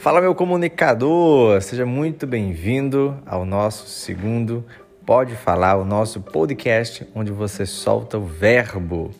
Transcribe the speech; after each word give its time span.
Fala, 0.00 0.18
meu 0.18 0.34
comunicador! 0.34 1.60
Seja 1.60 1.84
muito 1.84 2.26
bem-vindo 2.26 3.18
ao 3.26 3.44
nosso 3.44 3.86
segundo 3.86 4.64
Pode 5.04 5.36
Falar, 5.36 5.76
o 5.76 5.84
nosso 5.84 6.22
podcast 6.22 7.06
onde 7.14 7.30
você 7.30 7.66
solta 7.66 8.16
o 8.16 8.24
verbo. 8.24 9.10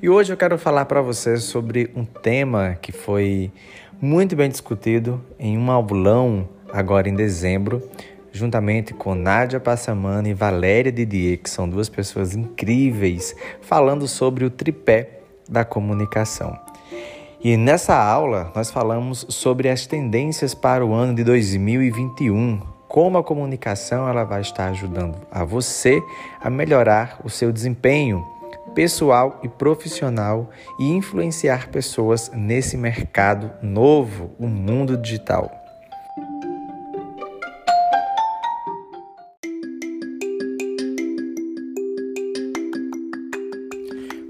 E 0.00 0.08
hoje 0.08 0.32
eu 0.32 0.38
quero 0.38 0.56
falar 0.56 0.86
para 0.86 1.02
você 1.02 1.36
sobre 1.36 1.90
um 1.94 2.06
tema 2.06 2.78
que 2.80 2.90
foi 2.90 3.52
muito 4.00 4.34
bem 4.34 4.48
discutido 4.48 5.22
em 5.38 5.58
um 5.58 5.70
aulão 5.70 6.48
agora 6.72 7.06
em 7.06 7.14
dezembro, 7.14 7.86
juntamente 8.32 8.94
com 8.94 9.14
Nádia 9.14 9.60
Passamana 9.60 10.26
e 10.26 10.32
Valéria 10.32 10.90
Didier, 10.90 11.36
que 11.36 11.50
são 11.50 11.68
duas 11.68 11.90
pessoas 11.90 12.34
incríveis, 12.34 13.36
falando 13.60 14.08
sobre 14.08 14.46
o 14.46 14.50
tripé 14.50 15.20
da 15.46 15.66
comunicação. 15.66 16.69
E 17.42 17.56
nessa 17.56 17.94
aula 17.94 18.52
nós 18.54 18.70
falamos 18.70 19.24
sobre 19.30 19.70
as 19.70 19.86
tendências 19.86 20.52
para 20.52 20.84
o 20.84 20.92
ano 20.92 21.14
de 21.14 21.24
2021, 21.24 22.60
como 22.86 23.16
a 23.16 23.24
comunicação 23.24 24.06
ela 24.06 24.24
vai 24.24 24.42
estar 24.42 24.66
ajudando 24.68 25.16
a 25.30 25.42
você 25.42 26.02
a 26.38 26.50
melhorar 26.50 27.18
o 27.24 27.30
seu 27.30 27.50
desempenho 27.50 28.22
pessoal 28.74 29.40
e 29.42 29.48
profissional 29.48 30.50
e 30.78 30.90
influenciar 30.90 31.68
pessoas 31.68 32.30
nesse 32.34 32.76
mercado 32.76 33.50
novo, 33.62 34.32
o 34.38 34.46
mundo 34.46 34.94
digital. 34.98 35.59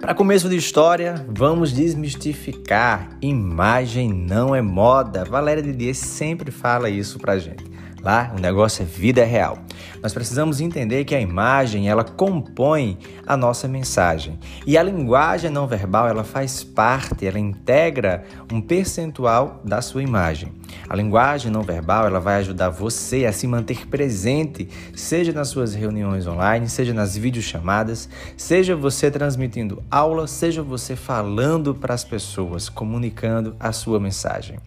Para 0.00 0.14
começo 0.14 0.48
de 0.48 0.56
história, 0.56 1.26
vamos 1.28 1.74
desmistificar. 1.74 3.18
Imagem 3.20 4.10
não 4.10 4.54
é 4.54 4.62
moda. 4.62 5.26
Valéria 5.26 5.62
Didier 5.62 5.94
sempre 5.94 6.50
fala 6.50 6.88
isso 6.88 7.18
pra 7.18 7.38
gente. 7.38 7.69
Lá, 8.02 8.32
o 8.36 8.40
negócio 8.40 8.82
é 8.82 8.84
vida 8.84 9.24
real. 9.24 9.58
Nós 10.02 10.14
precisamos 10.14 10.60
entender 10.60 11.04
que 11.04 11.14
a 11.14 11.20
imagem, 11.20 11.88
ela 11.88 12.02
compõe 12.02 12.98
a 13.26 13.36
nossa 13.36 13.68
mensagem. 13.68 14.38
E 14.66 14.78
a 14.78 14.82
linguagem 14.82 15.50
não 15.50 15.66
verbal, 15.66 16.08
ela 16.08 16.24
faz 16.24 16.64
parte, 16.64 17.26
ela 17.26 17.38
integra 17.38 18.24
um 18.50 18.60
percentual 18.60 19.60
da 19.64 19.82
sua 19.82 20.02
imagem. 20.02 20.52
A 20.88 20.96
linguagem 20.96 21.52
não 21.52 21.62
verbal, 21.62 22.06
ela 22.06 22.18
vai 22.18 22.36
ajudar 22.36 22.70
você 22.70 23.26
a 23.26 23.32
se 23.32 23.46
manter 23.46 23.86
presente, 23.86 24.68
seja 24.94 25.32
nas 25.32 25.48
suas 25.48 25.74
reuniões 25.74 26.26
online, 26.26 26.68
seja 26.68 26.94
nas 26.94 27.16
videochamadas, 27.16 28.08
seja 28.36 28.74
você 28.74 29.10
transmitindo 29.10 29.82
aula, 29.90 30.26
seja 30.26 30.62
você 30.62 30.96
falando 30.96 31.74
para 31.74 31.92
as 31.92 32.04
pessoas, 32.04 32.68
comunicando 32.68 33.54
a 33.60 33.72
sua 33.72 34.00
mensagem. 34.00 34.58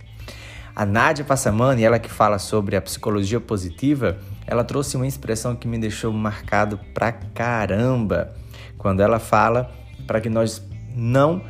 A 0.75 0.85
Nádia 0.85 1.23
Passamani, 1.23 1.83
ela 1.83 1.99
que 1.99 2.09
fala 2.09 2.39
sobre 2.39 2.75
a 2.75 2.81
psicologia 2.81 3.39
positiva, 3.39 4.17
ela 4.47 4.63
trouxe 4.63 4.95
uma 4.97 5.05
expressão 5.05 5.55
que 5.55 5.67
me 5.67 5.77
deixou 5.77 6.11
marcado 6.11 6.79
pra 6.95 7.11
caramba, 7.11 8.33
quando 8.77 9.01
ela 9.01 9.19
fala 9.19 9.71
para 10.07 10.19
que 10.19 10.29
nós 10.29 10.63
não 10.95 11.43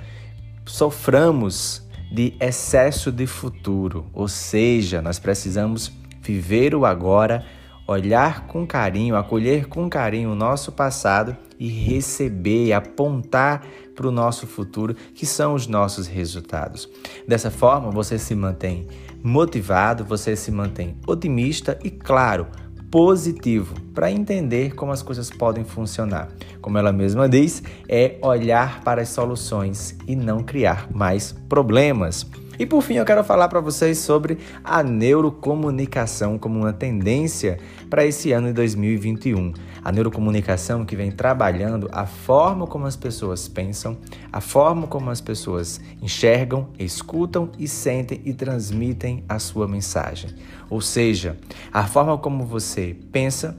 soframos 0.65 1.87
de 2.11 2.35
excesso 2.39 3.11
de 3.11 3.25
futuro, 3.25 4.05
ou 4.13 4.27
seja, 4.27 5.01
nós 5.01 5.19
precisamos 5.19 5.91
viver 6.21 6.75
o 6.75 6.85
agora, 6.85 7.45
olhar 7.93 8.47
com 8.47 8.65
carinho, 8.65 9.15
acolher 9.15 9.67
com 9.67 9.89
carinho 9.89 10.31
o 10.31 10.35
nosso 10.35 10.71
passado 10.71 11.35
e 11.59 11.67
receber, 11.67 12.73
apontar 12.73 13.65
para 13.95 14.07
o 14.07 14.11
nosso 14.11 14.45
futuro, 14.47 14.95
que 15.13 15.25
são 15.25 15.53
os 15.53 15.67
nossos 15.67 16.07
resultados. 16.07 16.89
Dessa 17.27 17.51
forma, 17.51 17.89
você 17.91 18.17
se 18.17 18.35
mantém 18.35 18.87
motivado, 19.23 20.03
você 20.03 20.35
se 20.35 20.51
mantém 20.51 20.97
otimista 21.07 21.79
e, 21.83 21.89
claro, 21.89 22.47
positivo 22.91 23.73
para 23.93 24.11
entender 24.11 24.75
como 24.75 24.91
as 24.91 25.01
coisas 25.01 25.29
podem 25.29 25.63
funcionar. 25.63 26.29
Como 26.61 26.77
ela 26.77 26.91
mesma 26.91 27.27
diz, 27.27 27.63
é 27.89 28.17
olhar 28.21 28.81
para 28.83 29.01
as 29.01 29.09
soluções 29.09 29.97
e 30.07 30.15
não 30.15 30.43
criar 30.43 30.87
mais 30.91 31.31
problemas. 31.49 32.23
E 32.63 32.65
por 32.65 32.81
fim, 32.81 32.93
eu 32.93 33.03
quero 33.03 33.21
falar 33.25 33.49
para 33.49 33.59
vocês 33.59 33.97
sobre 33.97 34.37
a 34.63 34.81
neurocomunicação 34.81 36.37
como 36.37 36.59
uma 36.59 36.71
tendência 36.71 37.59
para 37.89 38.05
esse 38.05 38.31
ano 38.31 38.47
de 38.47 38.53
2021. 38.53 39.51
A 39.83 39.91
neurocomunicação 39.91 40.85
que 40.85 40.95
vem 40.95 41.11
trabalhando 41.11 41.89
a 41.91 42.05
forma 42.05 42.65
como 42.65 42.85
as 42.85 42.95
pessoas 42.95 43.49
pensam, 43.49 43.97
a 44.31 44.39
forma 44.39 44.87
como 44.87 45.09
as 45.09 45.19
pessoas 45.19 45.81
enxergam, 46.01 46.69
escutam 46.79 47.49
e 47.59 47.67
sentem 47.67 48.21
e 48.23 48.33
transmitem 48.33 49.25
a 49.27 49.39
sua 49.39 49.67
mensagem. 49.67 50.29
Ou 50.69 50.79
seja, 50.79 51.35
a 51.69 51.85
forma 51.85 52.17
como 52.17 52.45
você 52.45 52.95
pensa, 53.11 53.57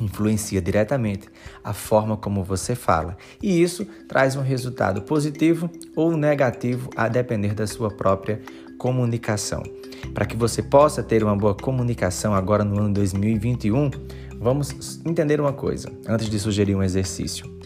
influencia 0.00 0.60
diretamente 0.60 1.28
a 1.62 1.72
forma 1.72 2.16
como 2.16 2.42
você 2.42 2.74
fala. 2.74 3.16
E 3.42 3.62
isso 3.62 3.86
traz 4.06 4.36
um 4.36 4.42
resultado 4.42 5.02
positivo 5.02 5.70
ou 5.94 6.16
negativo 6.16 6.90
a 6.96 7.08
depender 7.08 7.54
da 7.54 7.66
sua 7.66 7.90
própria 7.90 8.40
comunicação. 8.78 9.62
Para 10.14 10.24
que 10.24 10.36
você 10.36 10.62
possa 10.62 11.02
ter 11.02 11.22
uma 11.22 11.36
boa 11.36 11.54
comunicação 11.54 12.34
agora 12.34 12.64
no 12.64 12.78
ano 12.78 12.94
2021, 12.94 13.90
vamos 14.38 15.00
entender 15.04 15.40
uma 15.40 15.52
coisa 15.52 15.90
antes 16.06 16.30
de 16.30 16.38
sugerir 16.38 16.74
um 16.74 16.82
exercício. 16.82 17.58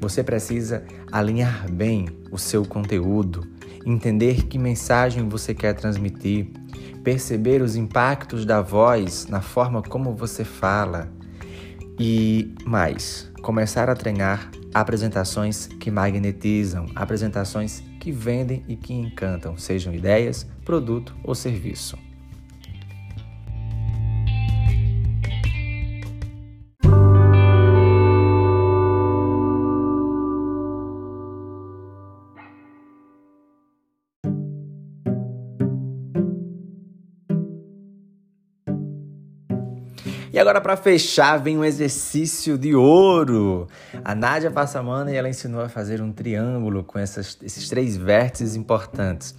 Você 0.00 0.22
precisa 0.22 0.84
alinhar 1.10 1.70
bem 1.70 2.08
o 2.30 2.38
seu 2.38 2.64
conteúdo, 2.64 3.44
entender 3.84 4.46
que 4.46 4.58
mensagem 4.58 5.28
você 5.28 5.54
quer 5.54 5.74
transmitir, 5.74 6.48
perceber 7.02 7.62
os 7.62 7.74
impactos 7.74 8.44
da 8.44 8.60
voz 8.60 9.26
na 9.26 9.40
forma 9.40 9.82
como 9.82 10.14
você 10.14 10.44
fala 10.44 11.17
e 11.98 12.54
mais, 12.64 13.30
começar 13.42 13.90
a 13.90 13.94
treinar 13.94 14.50
apresentações 14.72 15.66
que 15.66 15.90
magnetizam, 15.90 16.86
apresentações 16.94 17.82
que 18.00 18.12
vendem 18.12 18.64
e 18.68 18.76
que 18.76 18.92
encantam, 18.92 19.56
sejam 19.56 19.92
ideias, 19.92 20.46
produto 20.64 21.16
ou 21.24 21.34
serviço. 21.34 22.07
E 40.32 40.38
agora, 40.38 40.60
para 40.60 40.76
fechar, 40.76 41.38
vem 41.38 41.58
um 41.58 41.64
exercício 41.64 42.58
de 42.58 42.74
ouro. 42.74 43.66
A 44.04 44.14
Nádia 44.14 44.50
Passamana 44.50 45.10
ela 45.10 45.28
ensinou 45.28 45.60
a 45.60 45.68
fazer 45.68 46.00
um 46.00 46.12
triângulo 46.12 46.84
com 46.84 46.98
essas, 46.98 47.38
esses 47.42 47.68
três 47.68 47.96
vértices 47.96 48.54
importantes: 48.54 49.34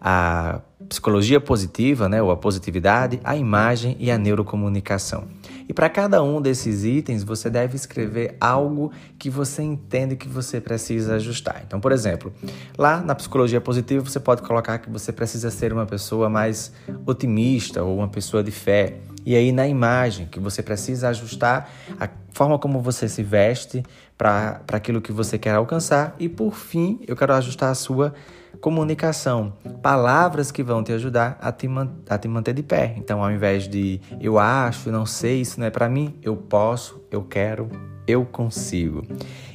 a 0.00 0.60
psicologia 0.88 1.40
positiva, 1.40 2.08
né, 2.08 2.22
ou 2.22 2.30
a 2.30 2.36
positividade, 2.36 3.20
a 3.24 3.36
imagem 3.36 3.96
e 3.98 4.10
a 4.10 4.18
neurocomunicação. 4.18 5.26
E 5.68 5.72
para 5.72 5.88
cada 5.88 6.22
um 6.22 6.42
desses 6.42 6.84
itens, 6.84 7.22
você 7.22 7.48
deve 7.48 7.74
escrever 7.74 8.36
algo 8.38 8.92
que 9.18 9.30
você 9.30 9.62
entende 9.62 10.14
que 10.14 10.28
você 10.28 10.60
precisa 10.60 11.14
ajustar. 11.14 11.62
Então, 11.66 11.80
por 11.80 11.90
exemplo, 11.90 12.32
lá 12.76 13.00
na 13.00 13.14
psicologia 13.14 13.60
positiva, 13.60 14.04
você 14.04 14.20
pode 14.20 14.42
colocar 14.42 14.78
que 14.78 14.90
você 14.90 15.10
precisa 15.10 15.50
ser 15.50 15.72
uma 15.72 15.86
pessoa 15.86 16.28
mais 16.28 16.72
otimista 17.06 17.82
ou 17.82 17.96
uma 17.96 18.08
pessoa 18.08 18.42
de 18.42 18.50
fé. 18.50 18.98
E 19.24 19.34
aí 19.34 19.52
na 19.52 19.66
imagem, 19.66 20.26
que 20.26 20.38
você 20.38 20.62
precisa 20.62 21.08
ajustar 21.08 21.70
a 21.98 22.08
forma 22.32 22.58
como 22.58 22.80
você 22.80 23.08
se 23.08 23.22
veste 23.22 23.82
para 24.16 24.60
aquilo 24.72 25.00
que 25.00 25.12
você 25.12 25.38
quer 25.38 25.54
alcançar. 25.54 26.14
E 26.18 26.28
por 26.28 26.54
fim, 26.54 27.00
eu 27.06 27.16
quero 27.16 27.32
ajustar 27.34 27.70
a 27.70 27.74
sua 27.74 28.14
comunicação, 28.60 29.52
palavras 29.82 30.50
que 30.50 30.62
vão 30.62 30.82
te 30.82 30.92
ajudar 30.92 31.36
a 31.40 31.52
te, 31.52 31.68
a 32.08 32.18
te 32.18 32.28
manter 32.28 32.54
de 32.54 32.62
pé. 32.62 32.94
Então, 32.96 33.22
ao 33.22 33.30
invés 33.30 33.68
de 33.68 34.00
eu 34.20 34.38
acho, 34.38 34.90
não 34.90 35.04
sei, 35.04 35.40
isso 35.40 35.60
não 35.60 35.66
é 35.66 35.70
para 35.70 35.88
mim, 35.88 36.14
eu 36.22 36.36
posso, 36.36 37.02
eu 37.10 37.22
quero, 37.22 37.68
eu 38.06 38.24
consigo. 38.24 39.06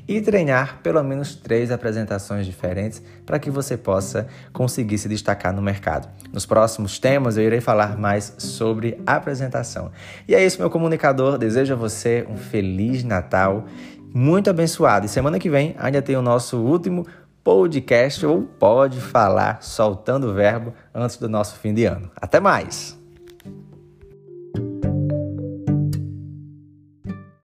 E 0.08 0.20
treinar 0.22 0.80
pelo 0.82 1.04
menos 1.04 1.36
três 1.36 1.72
apresentações 1.72 2.46
diferentes 2.46 3.02
para 3.26 3.38
que 3.38 3.52
você 3.52 3.78
possa 3.78 4.28
conseguir 4.52 4.98
se 4.98 5.08
destacar 5.08 5.54
no 5.54 5.62
mercado. 5.62 6.10
Nos 6.34 6.46
próximos 6.46 6.98
temas 6.98 7.38
eu 7.38 7.44
irei 7.44 7.62
falar 7.62 7.98
mais 7.98 8.34
sobre 8.40 9.00
apresentação. 9.06 9.92
E 10.28 10.34
é 10.34 10.44
isso, 10.44 10.60
meu 10.60 10.70
comunicador. 10.70 11.38
Desejo 11.38 11.74
a 11.74 11.78
você 11.78 12.26
um 12.30 12.38
feliz 12.38 13.04
Natal, 13.04 13.66
muito 14.14 14.50
abençoado. 14.50 15.06
E 15.06 15.10
semana 15.10 15.38
que 15.38 15.50
vem 15.50 15.76
ainda 15.78 16.02
tem 16.02 16.16
o 16.16 16.22
nosso 16.22 16.58
último 16.58 17.06
podcast 17.44 18.26
ou 18.26 18.44
pode 18.44 19.00
falar 19.00 19.62
soltando 19.62 20.28
o 20.28 20.34
verbo 20.34 20.74
antes 20.94 21.18
do 21.18 21.30
nosso 21.30 21.58
fim 21.58 21.74
de 21.74 21.86
ano. 21.86 22.12
Até 22.16 22.40
mais! 22.40 22.99